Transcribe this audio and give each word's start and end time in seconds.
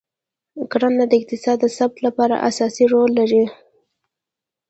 کرنه 0.71 1.03
د 1.07 1.11
اقتصاد 1.19 1.57
د 1.61 1.65
ثبات 1.77 1.93
لپاره 2.05 2.35
اساسي 2.49 2.85
رول 2.93 3.11
لري. 3.19 3.43